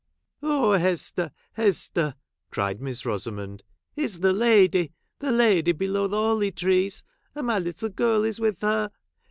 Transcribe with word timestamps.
"Oh 0.41 0.71
Hester! 0.71 1.29
Hester!" 1.53 2.15
cried 2.51 2.81
Miss 2.81 3.03
Rosa¬ 3.03 3.31
mond." 3.31 3.61
It 3.95 4.07
's 4.09 4.17
the 4.17 4.33
lady! 4.33 4.93
the 5.19 5.31
lady 5.31 5.73
below 5.73 6.07
the 6.07 6.17
holly 6.17 6.51
trees; 6.51 7.03
and 7.35 7.45
my 7.45 7.59
little 7.59 7.89
girl 7.89 8.23
is 8.23 8.39
Avith 8.39 8.63
her. 8.63 8.89